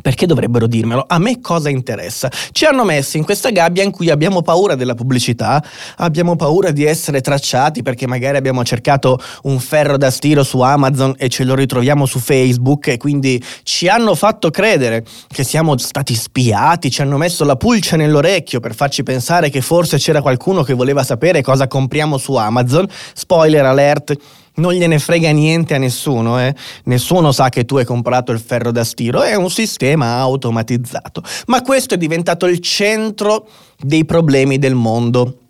Perché 0.00 0.24
dovrebbero 0.24 0.66
dirmelo? 0.66 1.04
A 1.06 1.18
me 1.18 1.42
cosa 1.42 1.68
interessa? 1.68 2.30
Ci 2.50 2.64
hanno 2.64 2.82
messi 2.82 3.18
in 3.18 3.24
questa 3.24 3.50
gabbia 3.50 3.82
in 3.82 3.90
cui 3.90 4.08
abbiamo 4.08 4.40
paura 4.40 4.74
della 4.74 4.94
pubblicità, 4.94 5.62
abbiamo 5.96 6.34
paura 6.34 6.70
di 6.70 6.84
essere 6.84 7.20
tracciati 7.20 7.82
perché 7.82 8.06
magari 8.06 8.38
abbiamo 8.38 8.64
cercato 8.64 9.20
un 9.42 9.60
ferro 9.60 9.98
da 9.98 10.10
stiro 10.10 10.44
su 10.44 10.60
Amazon 10.60 11.12
e 11.18 11.28
ce 11.28 11.44
lo 11.44 11.54
ritroviamo 11.54 12.06
su 12.06 12.20
Facebook 12.20 12.86
e 12.86 12.96
quindi 12.96 13.42
ci 13.64 13.86
hanno 13.86 14.14
fatto 14.14 14.48
credere 14.48 15.04
che 15.28 15.44
siamo 15.44 15.76
stati 15.76 16.14
spiati, 16.14 16.90
ci 16.90 17.02
hanno 17.02 17.18
messo 17.18 17.44
la 17.44 17.56
pulce 17.56 17.96
nell'orecchio 17.96 18.60
per 18.60 18.74
farci 18.74 19.02
pensare 19.02 19.50
che 19.50 19.60
forse 19.60 19.98
c'era 19.98 20.22
qualcuno 20.22 20.62
che 20.62 20.72
voleva 20.72 21.04
sapere 21.04 21.42
cosa 21.42 21.66
compriamo 21.66 22.16
su 22.16 22.34
Amazon. 22.34 22.88
Spoiler 23.12 23.66
alert 23.66 24.16
non 24.54 24.72
gliene 24.72 24.98
frega 24.98 25.30
niente 25.30 25.74
a 25.74 25.78
nessuno, 25.78 26.40
eh? 26.40 26.54
nessuno 26.84 27.32
sa 27.32 27.48
che 27.48 27.64
tu 27.64 27.76
hai 27.76 27.84
comprato 27.84 28.32
il 28.32 28.40
ferro 28.40 28.70
da 28.70 28.84
stiro, 28.84 29.22
è 29.22 29.34
un 29.34 29.50
sistema 29.50 30.16
automatizzato. 30.16 31.22
Ma 31.46 31.62
questo 31.62 31.94
è 31.94 31.98
diventato 31.98 32.46
il 32.46 32.60
centro 32.60 33.46
dei 33.78 34.04
problemi 34.04 34.58
del 34.58 34.74
mondo 34.74 35.41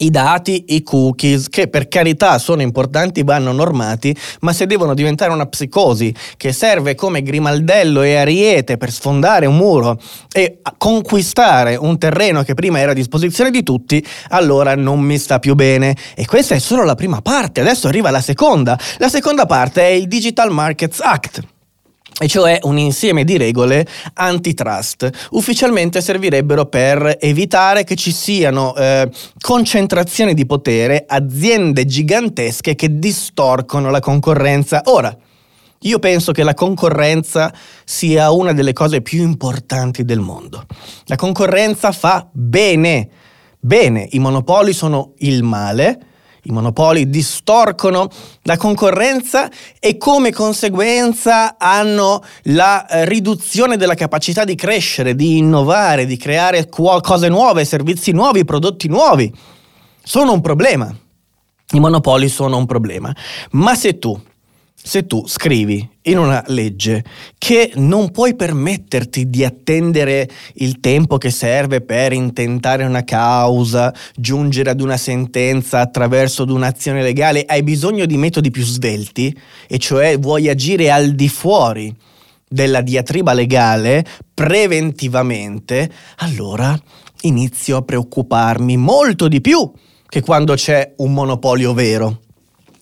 i 0.00 0.10
dati, 0.10 0.64
i 0.68 0.82
cookies, 0.82 1.48
che 1.48 1.68
per 1.68 1.88
carità 1.88 2.38
sono 2.38 2.62
importanti, 2.62 3.22
vanno 3.22 3.52
normati, 3.52 4.14
ma 4.40 4.52
se 4.52 4.66
devono 4.66 4.94
diventare 4.94 5.32
una 5.32 5.46
psicosi 5.46 6.14
che 6.36 6.52
serve 6.52 6.94
come 6.94 7.22
grimaldello 7.22 8.02
e 8.02 8.16
ariete 8.16 8.76
per 8.76 8.90
sfondare 8.90 9.46
un 9.46 9.56
muro 9.56 9.98
e 10.32 10.60
conquistare 10.78 11.76
un 11.76 11.98
terreno 11.98 12.42
che 12.42 12.54
prima 12.54 12.78
era 12.78 12.92
a 12.92 12.94
disposizione 12.94 13.50
di 13.50 13.62
tutti, 13.62 14.04
allora 14.28 14.74
non 14.74 15.00
mi 15.00 15.18
sta 15.18 15.38
più 15.38 15.54
bene. 15.54 15.96
E 16.14 16.26
questa 16.26 16.54
è 16.54 16.58
solo 16.58 16.84
la 16.84 16.94
prima 16.94 17.20
parte, 17.20 17.60
adesso 17.60 17.88
arriva 17.88 18.10
la 18.10 18.20
seconda. 18.20 18.78
La 18.98 19.08
seconda 19.08 19.46
parte 19.46 19.82
è 19.82 19.90
il 19.90 20.08
Digital 20.08 20.50
Markets 20.50 21.00
Act 21.00 21.49
e 22.22 22.28
cioè 22.28 22.58
un 22.64 22.76
insieme 22.76 23.24
di 23.24 23.38
regole 23.38 23.86
antitrust. 24.12 25.28
Ufficialmente 25.30 26.02
servirebbero 26.02 26.66
per 26.66 27.16
evitare 27.18 27.82
che 27.82 27.96
ci 27.96 28.12
siano 28.12 28.76
eh, 28.76 29.10
concentrazioni 29.40 30.34
di 30.34 30.44
potere, 30.44 31.06
aziende 31.08 31.86
gigantesche 31.86 32.74
che 32.74 32.98
distorcono 32.98 33.90
la 33.90 34.00
concorrenza. 34.00 34.82
Ora, 34.84 35.16
io 35.84 35.98
penso 35.98 36.32
che 36.32 36.42
la 36.42 36.52
concorrenza 36.52 37.54
sia 37.86 38.30
una 38.32 38.52
delle 38.52 38.74
cose 38.74 39.00
più 39.00 39.22
importanti 39.22 40.04
del 40.04 40.20
mondo. 40.20 40.66
La 41.06 41.16
concorrenza 41.16 41.90
fa 41.90 42.28
bene. 42.30 43.08
Bene, 43.58 44.06
i 44.10 44.18
monopoli 44.18 44.74
sono 44.74 45.14
il 45.18 45.42
male, 45.42 45.98
i 46.44 46.52
monopoli 46.52 47.08
distorcono 47.10 48.08
la 48.42 48.56
concorrenza 48.56 49.50
e 49.78 49.96
come 49.96 50.32
conseguenza 50.32 51.56
hanno 51.58 52.22
la 52.44 52.86
eh, 52.86 53.04
riduzione 53.04 53.76
della 53.76 53.94
capacità 53.94 54.44
di 54.44 54.54
crescere, 54.54 55.14
di 55.14 55.38
innovare, 55.38 56.06
di 56.06 56.16
creare 56.16 56.68
cose 56.68 57.28
nuove, 57.28 57.64
servizi 57.64 58.12
nuovi, 58.12 58.44
prodotti 58.44 58.88
nuovi. 58.88 59.32
Sono 60.02 60.32
un 60.32 60.40
problema. 60.40 60.94
I 61.72 61.78
monopoli 61.78 62.28
sono 62.28 62.56
un 62.56 62.66
problema. 62.66 63.14
Ma 63.50 63.74
se 63.74 63.98
tu 63.98 64.18
se 64.82 65.06
tu 65.06 65.26
scrivi 65.26 65.86
in 66.02 66.18
una 66.18 66.42
legge 66.46 67.04
che 67.36 67.72
non 67.76 68.10
puoi 68.10 68.34
permetterti 68.34 69.28
di 69.28 69.44
attendere 69.44 70.28
il 70.54 70.80
tempo 70.80 71.18
che 71.18 71.30
serve 71.30 71.82
per 71.82 72.12
intentare 72.12 72.84
una 72.84 73.04
causa, 73.04 73.94
giungere 74.16 74.70
ad 74.70 74.80
una 74.80 74.96
sentenza 74.96 75.80
attraverso 75.80 76.44
un'azione 76.44 77.02
legale, 77.02 77.44
hai 77.46 77.62
bisogno 77.62 78.06
di 78.06 78.16
metodi 78.16 78.50
più 78.50 78.64
svelti, 78.64 79.36
e 79.68 79.78
cioè 79.78 80.18
vuoi 80.18 80.48
agire 80.48 80.90
al 80.90 81.12
di 81.12 81.28
fuori 81.28 81.94
della 82.48 82.80
diatriba 82.80 83.32
legale 83.32 84.04
preventivamente, 84.32 85.90
allora 86.16 86.76
inizio 87.22 87.76
a 87.76 87.82
preoccuparmi 87.82 88.76
molto 88.78 89.28
di 89.28 89.40
più 89.40 89.70
che 90.08 90.22
quando 90.22 90.54
c'è 90.54 90.94
un 90.96 91.12
monopolio 91.12 91.74
vero 91.74 92.22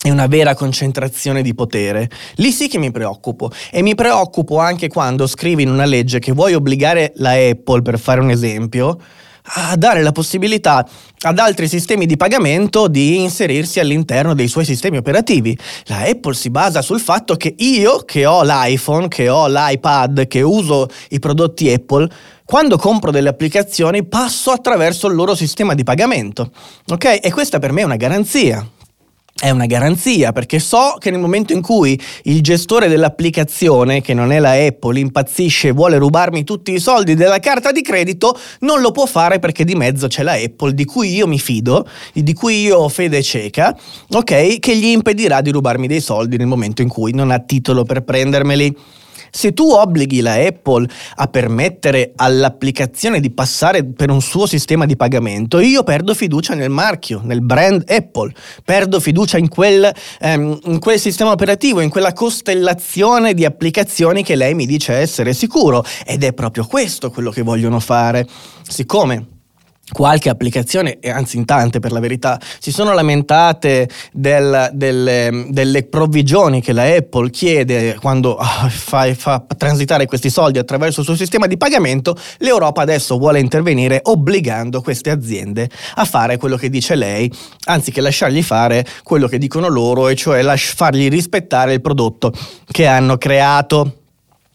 è 0.01 0.11
una 0.11 0.27
vera 0.27 0.55
concentrazione 0.55 1.43
di 1.43 1.55
potere. 1.55 2.09
Lì 2.37 2.53
sì 2.53 2.69
che 2.69 2.79
mi 2.79 2.91
preoccupo 2.91 3.51
e 3.71 3.83
mi 3.83 3.95
preoccupo 3.95 4.59
anche 4.59 4.89
quando 4.89 5.27
scrivi 5.27 5.65
in 5.65 5.71
una 5.71 5.85
legge 5.85 6.21
che 6.21 6.33
vuoi 6.33 6.55
obbligare 6.55 7.13
la 7.17 7.33
Apple, 7.33 7.83
per 7.83 7.99
fare 7.99 8.21
un 8.21 8.31
esempio, 8.31 8.99
a 9.51 9.77
dare 9.77 10.03
la 10.03 10.13
possibilità 10.13 10.87
ad 11.21 11.39
altri 11.39 11.67
sistemi 11.69 12.07
di 12.07 12.17
pagamento 12.17 12.87
di 12.87 13.21
inserirsi 13.21 13.81
all'interno 13.81 14.35
dei 14.35 14.47
suoi 14.47 14.65
sistemi 14.65 14.99
operativi. 14.99 15.59
La 15.87 16.01
Apple 16.03 16.35
si 16.35 16.51
basa 16.51 16.83
sul 16.83 17.01
fatto 17.01 17.35
che 17.37 17.55
io, 17.57 18.01
che 18.05 18.27
ho 18.27 18.43
l'iPhone, 18.45 19.09
che 19.09 19.29
ho 19.29 19.49
l'iPad, 19.49 20.29
che 20.29 20.43
uso 20.43 20.89
i 21.09 21.19
prodotti 21.19 21.73
Apple, 21.73 22.09
quando 22.45 22.77
compro 22.77 23.11
delle 23.11 23.31
applicazioni 23.31 24.05
passo 24.07 24.51
attraverso 24.51 25.09
il 25.09 25.15
loro 25.15 25.35
sistema 25.35 25.75
di 25.75 25.83
pagamento. 25.83 26.51
Ok? 26.89 27.19
E 27.23 27.33
questa 27.33 27.59
per 27.59 27.73
me 27.73 27.81
è 27.81 27.85
una 27.85 27.97
garanzia 27.97 28.67
è 29.41 29.51
una 29.51 29.67
garanzia 29.67 30.33
perché 30.33 30.59
so 30.59 30.97
che 30.99 31.11
nel 31.11 31.21
momento 31.21 31.53
in 31.53 31.63
cui 31.63 31.99
il 32.25 32.41
gestore 32.43 32.89
dell'applicazione, 32.89 34.01
che 34.01 34.13
non 34.13 34.33
è 34.33 34.41
la 34.41 34.53
Apple, 34.53 34.99
impazzisce 34.99 35.69
e 35.69 35.73
vuole 35.73 35.97
rubarmi 35.97 36.43
tutti 36.43 36.73
i 36.73 36.81
soldi 36.81 37.15
della 37.15 37.39
carta 37.39 37.71
di 37.71 37.83
credito, 37.83 38.37
non 38.61 38.81
lo 38.81 38.91
può 38.91 39.07
fare 39.07 39.39
perché 39.39 39.65
di 39.65 39.77
mezzo 39.77 40.09
c'è 40.09 40.23
la 40.23 40.33
Apple 40.33 40.75
di 40.75 40.85
cui 40.85 41.15
io 41.15 41.29
mi 41.29 41.39
fido, 41.39 41.89
di 42.13 42.33
cui 42.33 42.63
io 42.63 42.79
ho 42.79 42.89
fede 42.89 43.23
cieca, 43.23 43.79
ok? 44.11 44.59
Che 44.59 44.77
gli 44.77 44.87
impedirà 44.87 45.41
di 45.41 45.51
rubarmi 45.51 45.87
dei 45.87 46.01
soldi 46.01 46.37
nel 46.37 46.47
momento 46.47 46.83
in 46.83 46.89
cui 46.89 47.13
non 47.13 47.31
ha 47.31 47.39
titolo 47.39 47.85
per 47.85 48.03
prendermeli. 48.03 48.77
Se 49.31 49.53
tu 49.53 49.71
obblighi 49.71 50.21
la 50.21 50.35
Apple 50.35 50.89
a 51.17 51.27
permettere 51.27 52.13
all'applicazione 52.17 53.21
di 53.21 53.31
passare 53.31 53.85
per 53.85 54.11
un 54.11 54.21
suo 54.21 54.47
sistema 54.47 54.87
di 54.87 54.97
pagamento, 54.97 55.59
io 55.59 55.83
perdo 55.83 56.15
fiducia 56.15 56.55
nel 56.55 56.71
marchio, 56.71 57.21
nel 57.23 57.43
brand 57.43 57.85
Apple, 57.87 58.33
perdo 58.65 59.01
fiducia 59.01 59.39
in 59.39 59.49
quel, 59.49 59.91
ehm, 60.21 60.59
in 60.65 60.79
quel 60.79 60.99
sistema 60.99 61.31
operativo, 61.31 61.81
in 61.81 61.91
quella 61.91 62.13
costellazione 62.13 63.35
di 63.35 63.45
applicazioni 63.45 64.23
che 64.23 64.35
lei 64.35 64.55
mi 64.55 64.67
dice 64.67 64.95
essere 64.95 65.33
sicuro. 65.33 65.85
Ed 66.05 66.25
è 66.25 66.33
proprio 66.33 66.67
questo 66.67 67.11
quello 67.11 67.31
che 67.31 67.43
vogliono 67.43 67.81
fare. 67.81 68.27
Siccome 68.63 69.38
qualche 69.93 70.29
applicazione, 70.29 70.99
e 71.01 71.11
anzi 71.11 71.37
in 71.37 71.45
tante 71.45 71.79
per 71.81 71.93
la 71.93 72.01
verità, 72.01 72.41
si 72.59 72.71
sono 72.71 72.93
lamentate 72.93 73.89
del, 74.13 74.71
delle, 74.73 75.47
delle, 75.49 75.83
provvigioni 75.85 76.61
che 76.61 76.73
la 76.73 76.85
Apple 76.85 77.31
chiede 77.31 77.97
quando 78.01 78.31
oh, 78.31 78.69
fa, 78.69 79.13
fa, 79.15 79.45
transitare 79.57 80.07
questi 80.07 80.31
soldi 80.31 80.59
attraverso 80.59 81.01
il 81.01 81.07
suo 81.07 81.17
sistema 81.17 81.47
di 81.47 81.57
pagamento, 81.57 82.17
l'Europa 82.39 82.83
adesso 82.83 83.19
vuole 83.19 83.41
intervenire 83.41 84.01
obbligando 84.03 84.81
queste 84.81 85.11
aziende 85.11 85.69
a 85.95 86.05
fare 86.05 86.37
quello 86.37 86.57
che 86.57 86.69
dice 86.69 86.95
lei, 86.95 87.33
anziché 87.65 88.01
lasciargli 88.01 88.43
fare 88.43 88.85
quello 89.03 89.27
che 89.27 89.39
dicono 89.39 89.69
loro, 89.69 90.09
e 90.09 90.15
cioè 90.15 90.43
lasci, 90.43 90.75
fargli 90.75 91.09
rispettare 91.09 91.73
il 91.73 91.81
prodotto 91.81 92.33
che 92.71 92.87
hanno 92.87 93.17
creato. 93.17 93.93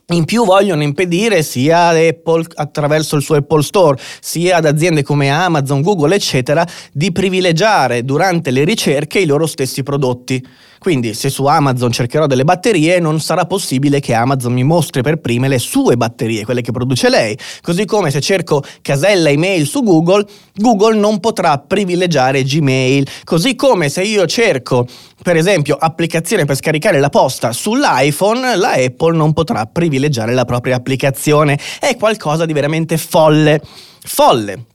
In 0.07 0.25
più 0.25 0.43
vogliono 0.43 0.83
impedire 0.83 1.43
sia 1.43 1.87
ad 1.87 1.95
Apple 1.95 2.45
attraverso 2.55 3.15
il 3.15 3.21
suo 3.21 3.35
Apple 3.35 3.63
Store, 3.63 3.97
sia 4.19 4.57
ad 4.57 4.65
aziende 4.65 5.01
come 5.01 5.29
Amazon, 5.29 5.81
Google, 5.81 6.13
eccetera, 6.13 6.67
di 6.91 7.13
privilegiare 7.13 8.03
durante 8.03 8.51
le 8.51 8.65
ricerche 8.65 9.19
i 9.19 9.25
loro 9.25 9.47
stessi 9.47 9.81
prodotti. 9.81 10.45
Quindi 10.83 11.13
se 11.13 11.29
su 11.29 11.45
Amazon 11.45 11.93
cercherò 11.93 12.27
delle 12.27 12.43
batterie 12.43 12.99
non 12.99 13.21
sarà 13.21 13.45
possibile 13.45 14.01
che 14.01 14.13
Amazon 14.13 14.51
mi 14.51 14.65
mostri 14.65 15.01
per 15.01 15.21
prime 15.21 15.47
le 15.47 15.57
sue 15.57 15.95
batterie, 15.95 16.43
quelle 16.43 16.59
che 16.59 16.73
produce 16.73 17.07
lei. 17.07 17.39
Così 17.61 17.85
come 17.85 18.11
se 18.11 18.19
cerco 18.19 18.61
casella 18.81 19.29
email 19.29 19.65
su 19.65 19.81
Google, 19.81 20.27
Google 20.53 20.97
non 20.97 21.21
potrà 21.21 21.57
privilegiare 21.57 22.43
Gmail. 22.43 23.07
Così 23.23 23.55
come 23.55 23.87
se 23.87 24.01
io 24.01 24.25
cerco 24.25 24.85
per 25.21 25.37
esempio 25.37 25.77
applicazione 25.79 26.43
per 26.43 26.57
scaricare 26.57 26.99
la 26.99 27.07
posta 27.07 27.53
sull'iPhone, 27.53 28.57
la 28.57 28.71
Apple 28.73 29.15
non 29.15 29.31
potrà 29.31 29.65
privilegiare 29.65 30.33
la 30.33 30.43
propria 30.43 30.75
applicazione. 30.75 31.57
È 31.79 31.95
qualcosa 31.95 32.45
di 32.45 32.51
veramente 32.51 32.97
folle. 32.97 33.61
Folle. 34.01 34.65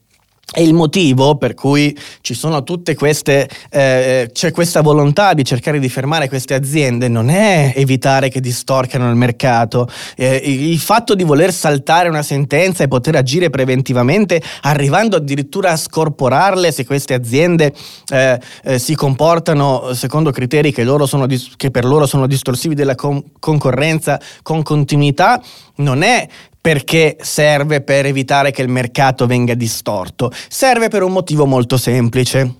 E 0.50 0.62
il 0.62 0.72
motivo 0.72 1.36
per 1.36 1.52
cui 1.52 1.94
ci 2.22 2.32
sono 2.32 2.62
tutte 2.62 2.94
queste, 2.94 3.46
eh, 3.68 4.30
c'è 4.32 4.50
questa 4.50 4.80
volontà 4.80 5.34
di 5.34 5.44
cercare 5.44 5.78
di 5.78 5.90
fermare 5.90 6.26
queste 6.26 6.54
aziende. 6.54 7.06
Non 7.06 7.28
è 7.28 7.74
evitare 7.76 8.30
che 8.30 8.40
distorcano 8.40 9.10
il 9.10 9.14
mercato, 9.14 9.86
eh, 10.16 10.36
il 10.36 10.78
fatto 10.78 11.14
di 11.14 11.22
voler 11.22 11.52
saltare 11.52 12.08
una 12.08 12.22
sentenza 12.22 12.82
e 12.82 12.88
poter 12.88 13.16
agire 13.16 13.50
preventivamente, 13.50 14.40
arrivando 14.62 15.16
addirittura 15.16 15.72
a 15.72 15.76
scorporarle 15.76 16.72
se 16.72 16.86
queste 16.86 17.12
aziende 17.12 17.74
eh, 18.08 18.40
eh 18.62 18.78
si 18.78 18.94
comportano 18.94 19.92
secondo 19.92 20.30
criteri 20.30 20.72
che, 20.72 20.82
dis- 21.26 21.52
che, 21.56 21.70
per 21.70 21.84
loro 21.84 22.06
sono 22.06 22.26
distorsivi 22.26 22.74
della 22.74 22.94
con- 22.94 23.22
concorrenza 23.38 24.18
con 24.42 24.62
continuità, 24.62 25.42
non 25.76 26.02
è 26.02 26.26
perché 26.68 27.16
serve 27.22 27.80
per 27.80 28.04
evitare 28.04 28.50
che 28.50 28.60
il 28.60 28.68
mercato 28.68 29.26
venga 29.26 29.54
distorto? 29.54 30.30
Serve 30.50 30.88
per 30.88 31.02
un 31.02 31.12
motivo 31.12 31.46
molto 31.46 31.78
semplice 31.78 32.56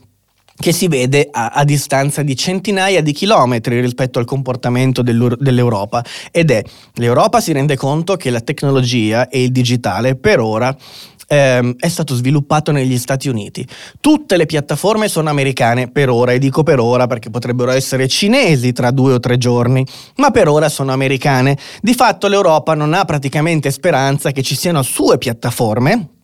che 0.56 0.72
si 0.72 0.88
vede 0.88 1.28
a, 1.30 1.48
a, 1.48 1.62
distanza 1.62 2.22
di 2.22 2.34
centinaia 2.34 3.02
di 3.02 3.12
chilometri 3.12 3.78
rispetto 3.82 4.18
al 4.18 4.24
comportamento 4.24 5.02
dell'Europa 5.02 6.02
ed 6.30 6.50
è 6.50 6.64
l'Europa 6.94 7.42
si 7.42 7.52
rende 7.52 7.76
conto 7.76 8.16
che 8.16 8.30
la 8.30 8.40
tecnologia 8.40 9.28
e 9.28 9.42
il 9.42 9.52
digitale 9.52 10.16
per 10.16 10.40
ora 10.40 10.74
ehm, 11.28 11.74
è 11.78 11.88
stato 11.88 12.14
sviluppato 12.14 12.72
negli 12.72 12.98
Stati 12.98 13.28
Uniti. 13.28 13.64
Tutte 14.00 14.36
le 14.36 14.46
piattaforme 14.46 15.06
sono 15.06 15.28
americane 15.28 15.88
per 15.88 16.08
ora, 16.08 16.32
e 16.32 16.38
dico 16.38 16.62
per 16.64 16.80
ora 16.80 17.06
perché 17.06 17.30
potrebbero 17.30 17.70
essere 17.70 18.08
cinesi 18.08 18.72
tra 18.72 18.90
due 18.90 19.12
o 19.12 19.20
tre 19.20 19.38
giorni, 19.38 19.86
ma 20.16 20.30
per 20.30 20.48
ora 20.48 20.68
sono 20.68 20.92
americane. 20.92 21.56
Di 21.80 21.94
fatto 21.94 22.26
l'Europa 22.26 22.74
non 22.74 22.94
ha 22.94 23.04
praticamente 23.04 23.70
speranza 23.70 24.32
che 24.32 24.42
ci 24.42 24.56
siano 24.56 24.82
sue 24.82 25.18
piattaforme 25.18 26.16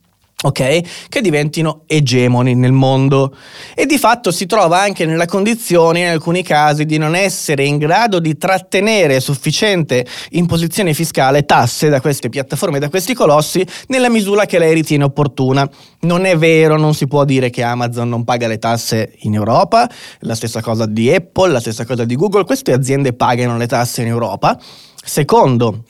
ok? 0.45 1.09
Che 1.09 1.21
diventino 1.21 1.83
egemoni 1.87 2.55
nel 2.55 2.73
mondo 2.73 3.35
e 3.75 3.87
di 3.87 3.99
fatto 3.99 4.31
si 4.31 4.47
trova 4.47 4.81
anche 4.81 5.07
nella 5.07 5.25
condizione 5.25 6.01
in 6.01 6.09
alcuni 6.09 6.43
casi 6.43 6.85
di 6.85 6.99
non 6.99 7.15
essere 7.15 7.65
in 7.65 7.79
grado 7.79 8.19
di 8.19 8.37
trattenere 8.37 9.21
sufficiente 9.21 10.07
imposizione 10.31 10.93
fiscale, 10.93 11.45
tasse 11.45 11.89
da 11.89 12.01
queste 12.01 12.29
piattaforme, 12.29 12.79
da 12.79 12.91
questi 12.91 13.15
colossi, 13.15 13.67
nella 13.89 14.11
misura 14.11 14.45
che 14.45 14.59
lei 14.59 14.75
ritiene 14.75 15.05
opportuna. 15.05 15.69
Non 16.01 16.27
è 16.27 16.37
vero, 16.37 16.77
non 16.77 16.95
si 16.95 17.07
può 17.07 17.25
dire 17.25 17.49
che 17.49 17.63
Amazon 17.63 18.09
non 18.09 18.25
paga 18.25 18.47
le 18.47 18.59
tasse 18.59 19.15
in 19.21 19.35
Europa, 19.35 19.89
la 20.21 20.35
stessa 20.35 20.61
cosa 20.61 20.85
di 20.85 21.13
Apple, 21.13 21.53
la 21.53 21.61
stessa 21.61 21.87
cosa 21.87 22.05
di 22.05 22.17
Google, 22.17 22.45
queste 22.45 22.73
aziende 22.73 23.15
pagano 23.15 23.57
le 23.57 23.67
tasse 23.67 24.03
in 24.03 24.09
Europa. 24.09 24.59
Secondo, 25.03 25.85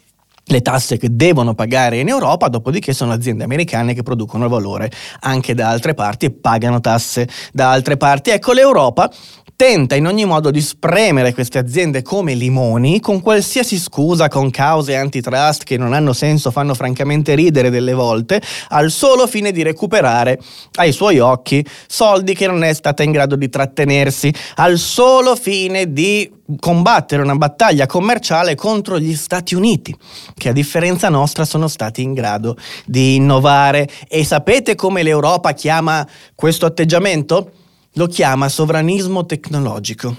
le 0.47 0.61
tasse 0.61 0.99
che 0.99 1.09
devono 1.11 1.55
pagare 1.55 1.99
in 1.99 2.09
Europa, 2.09 2.49
dopodiché 2.49 2.93
sono 2.93 3.13
aziende 3.13 3.45
americane 3.45 3.95
che 3.95 4.03
producono 4.03 4.49
valore 4.49 4.91
anche 5.21 5.55
da 5.55 5.69
altre 5.69 5.95
parti 5.95 6.27
e 6.27 6.31
pagano 6.33 6.81
tasse 6.81 7.29
da 7.53 7.71
altre 7.71 7.97
parti. 7.97 8.31
Ecco, 8.31 8.53
l'Europa 8.53 9.11
tenta 9.57 9.95
in 9.95 10.07
ogni 10.07 10.25
modo 10.25 10.51
di 10.51 10.61
spremere 10.61 11.33
queste 11.33 11.59
aziende 11.59 12.03
come 12.03 12.35
limoni 12.35 13.01
con 13.01 13.21
qualsiasi 13.21 13.79
scusa, 13.79 14.29
con 14.29 14.51
cause 14.51 14.97
antitrust 14.97 15.65
che 15.65 15.77
non 15.77 15.93
hanno 15.93 16.13
senso, 16.13 16.51
fanno 16.51 16.75
francamente 16.75 17.35
ridere 17.35 17.71
delle 17.71 17.95
volte, 17.95 18.43
al 18.69 18.91
solo 18.91 19.27
fine 19.27 19.53
di 19.53 19.63
recuperare 19.63 20.39
ai 20.75 20.93
suoi 20.93 21.19
occhi 21.19 21.65
soldi 21.87 22.35
che 22.35 22.47
non 22.47 22.65
è 22.65 22.73
stata 22.73 23.03
in 23.03 23.13
grado 23.13 23.37
di 23.37 23.49
trattenersi, 23.49 24.33
al 24.57 24.79
solo 24.79 25.37
fine 25.37 25.93
di 25.93 26.31
combattere 26.59 27.23
una 27.23 27.37
battaglia 27.37 27.87
commerciale 27.87 28.55
contro 28.55 28.99
gli 28.99 29.15
Stati 29.15 29.55
Uniti, 29.55 29.97
che 30.35 30.51
a 30.51 30.53
differenza 30.53 31.09
nostra 31.09 31.45
sono 31.45 31.69
stati 31.69 32.03
in 32.03 32.13
grado 32.13 32.57
di 32.85 33.15
innovare. 33.15 33.89
E 34.09 34.25
sapete 34.25 34.75
come 34.75 35.03
l'Europa 35.03 35.53
chiama 35.53 36.07
questo 36.35 36.67
atteggiamento? 36.67 37.51
Lo 37.97 38.09
chiama 38.09 38.49
sovranismo 38.49 39.25
tecnologico. 39.25 40.17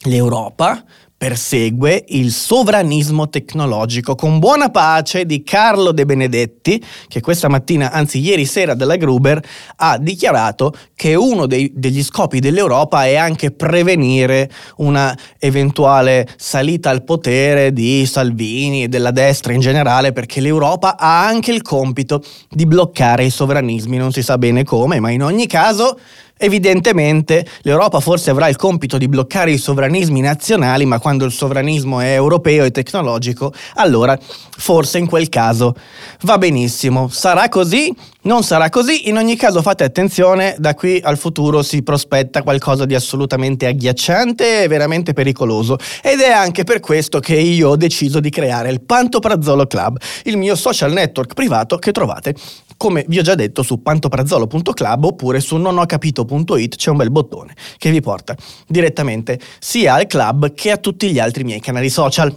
L'Europa 0.00 0.84
persegue 1.16 2.04
il 2.08 2.30
sovranismo 2.30 3.30
tecnologico 3.30 4.14
con 4.14 4.38
buona 4.38 4.68
pace 4.68 5.24
di 5.24 5.42
Carlo 5.42 5.92
De 5.92 6.04
Benedetti, 6.04 6.84
che 7.08 7.20
questa 7.20 7.48
mattina, 7.48 7.92
anzi 7.92 8.20
ieri 8.20 8.44
sera 8.44 8.74
dalla 8.74 8.96
Gruber, 8.96 9.42
ha 9.76 9.96
dichiarato 9.96 10.72
che 10.94 11.14
uno 11.14 11.46
dei, 11.46 11.72
degli 11.74 12.04
scopi 12.04 12.40
dell'Europa 12.40 13.06
è 13.06 13.16
anche 13.16 13.52
prevenire 13.52 14.50
una 14.76 15.16
eventuale 15.38 16.28
salita 16.36 16.90
al 16.90 17.04
potere 17.04 17.72
di 17.72 18.04
Salvini 18.04 18.82
e 18.82 18.88
della 18.88 19.12
destra 19.12 19.54
in 19.54 19.60
generale, 19.60 20.12
perché 20.12 20.42
l'Europa 20.42 20.98
ha 20.98 21.26
anche 21.26 21.52
il 21.52 21.62
compito 21.62 22.22
di 22.50 22.66
bloccare 22.66 23.24
i 23.24 23.30
sovranismi, 23.30 23.96
non 23.96 24.12
si 24.12 24.22
sa 24.22 24.36
bene 24.36 24.62
come, 24.62 25.00
ma 25.00 25.10
in 25.10 25.22
ogni 25.22 25.46
caso 25.46 25.98
Evidentemente 26.38 27.44
l'Europa 27.62 28.00
forse 28.00 28.30
avrà 28.30 28.48
il 28.48 28.56
compito 28.56 28.96
di 28.96 29.08
bloccare 29.08 29.50
i 29.50 29.58
sovranismi 29.58 30.20
nazionali, 30.20 30.86
ma 30.86 31.00
quando 31.00 31.24
il 31.24 31.32
sovranismo 31.32 32.00
è 32.00 32.14
europeo 32.14 32.64
e 32.64 32.70
tecnologico, 32.70 33.52
allora 33.74 34.16
forse 34.56 34.98
in 34.98 35.06
quel 35.06 35.28
caso 35.28 35.74
va 36.22 36.38
benissimo. 36.38 37.08
Sarà 37.08 37.48
così? 37.48 37.92
Non 38.22 38.42
sarà 38.42 38.68
così, 38.68 39.08
in 39.08 39.16
ogni 39.16 39.36
caso 39.36 39.62
fate 39.62 39.84
attenzione, 39.84 40.54
da 40.58 40.74
qui 40.74 41.00
al 41.02 41.18
futuro 41.18 41.62
si 41.62 41.82
prospetta 41.82 42.42
qualcosa 42.42 42.84
di 42.84 42.94
assolutamente 42.94 43.66
agghiacciante 43.66 44.62
e 44.62 44.68
veramente 44.68 45.12
pericoloso 45.12 45.78
ed 46.02 46.20
è 46.20 46.30
anche 46.30 46.64
per 46.64 46.80
questo 46.80 47.20
che 47.20 47.36
io 47.36 47.70
ho 47.70 47.76
deciso 47.76 48.20
di 48.20 48.30
creare 48.30 48.70
il 48.70 48.82
Pantoprazzolo 48.82 49.66
Club, 49.66 49.98
il 50.24 50.36
mio 50.36 50.56
social 50.56 50.92
network 50.92 51.34
privato 51.34 51.78
che 51.78 51.90
trovate 51.90 52.34
come 52.78 53.04
vi 53.08 53.18
ho 53.18 53.22
già 53.22 53.34
detto 53.34 53.62
su 53.62 53.82
pantoprazzolo.club 53.82 55.04
oppure 55.04 55.40
su 55.40 55.56
nonhocapito.it 55.56 56.76
c'è 56.76 56.90
un 56.90 56.96
bel 56.96 57.10
bottone 57.10 57.54
che 57.76 57.90
vi 57.90 58.00
porta 58.00 58.34
direttamente 58.66 59.38
sia 59.58 59.94
al 59.94 60.06
club 60.06 60.54
che 60.54 60.70
a 60.70 60.78
tutti 60.78 61.10
gli 61.10 61.18
altri 61.18 61.44
miei 61.44 61.60
canali 61.60 61.90
social. 61.90 62.34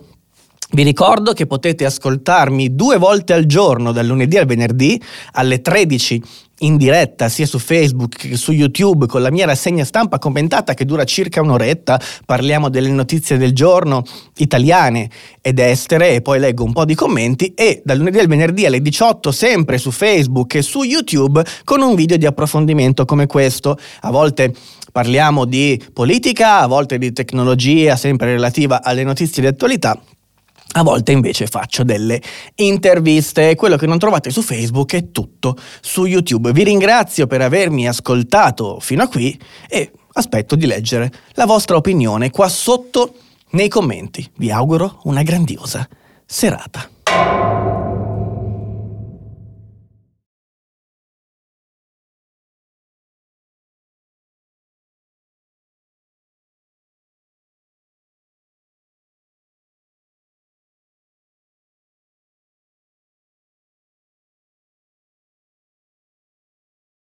Vi 0.74 0.84
ricordo 0.84 1.34
che 1.34 1.48
potete 1.48 1.86
ascoltarmi 1.86 2.76
due 2.76 2.98
volte 2.98 3.34
al 3.34 3.46
giorno, 3.46 3.92
dal 3.92 4.06
lunedì 4.06 4.38
al 4.38 4.46
venerdì, 4.46 5.02
alle 5.34 5.62
13 5.62 6.22
in 6.62 6.78
diretta 6.78 7.30
sia 7.30 7.46
su 7.46 7.60
Facebook 7.60 8.18
che 8.18 8.36
su 8.36 8.52
YouTube 8.52 9.06
con 9.06 9.22
la 9.22 9.32
mia 9.32 9.46
rassegna 9.46 9.84
stampa 9.84 10.20
commentata 10.20 10.74
che 10.74 10.86
dura 10.86 11.04
circa 11.04 11.42
un'oretta. 11.42 12.00
Parliamo 12.26 12.70
delle 12.70 12.90
notizie 12.90 13.38
del 13.38 13.54
giorno 13.54 14.04
italiane 14.38 15.10
ed 15.42 15.60
estere 15.60 16.16
e 16.16 16.22
poi 16.22 16.40
leggo 16.40 16.64
un 16.64 16.74
po' 16.74 16.86
di 16.86 16.96
commenti 16.96 17.54
e 17.54 17.82
dal 17.84 17.98
lunedì 17.98 18.20
al 18.20 18.28
venerdì 18.28 18.66
alle 18.66 18.82
18 18.82 19.32
sempre 19.32 19.78
su 19.78 19.92
Facebook 19.92 20.56
e 20.56 20.62
su 20.62 20.84
YouTube 20.84 21.44
con 21.64 21.82
un 21.82 21.96
video 21.96 22.18
di 22.18 22.26
approfondimento 22.26 23.06
come 23.06 23.28
questo. 23.28 23.78
A 24.02 24.12
volte 24.12 24.54
parliamo 24.92 25.46
di 25.46 25.82
politica, 25.94 26.60
a 26.60 26.68
volte 26.68 26.98
di 26.98 27.12
tecnologia 27.12 27.96
sempre 27.96 28.32
relativa 28.32 28.84
alle 28.84 29.04
notizie 29.04 29.42
di 29.42 29.48
attualità 29.48 30.00
a 30.74 30.84
volte 30.84 31.12
invece 31.12 31.48
faccio 31.48 31.84
delle 31.84 32.22
interviste, 32.56 33.56
quello 33.56 33.78
che 33.78 33.88
non 33.88 34.00
trovate 34.00 34.30
su 34.30 34.42
Facebook 34.42 34.94
è 34.96 35.12
tutto 35.12 35.56
su 35.82 36.06
YouTube. 36.06 36.52
Vi 36.52 36.64
ringrazio 36.64 37.28
per 37.28 37.42
avermi 37.42 37.88
ascoltato 37.88 38.80
fino 38.80 39.04
a 39.04 39.08
qui 39.08 39.38
e 39.68 39.92
aspetto 40.14 40.56
di 40.56 40.66
leggere 40.66 41.12
la 41.34 41.46
vostra 41.46 41.76
opinione 41.76 42.30
qua 42.30 42.48
sotto 42.48 43.14
nei 43.52 43.68
commenti. 43.68 44.30
Vi 44.38 44.52
auguro 44.52 45.00
una 45.04 45.24
grandiosa 45.24 45.88
serata. 46.26 47.71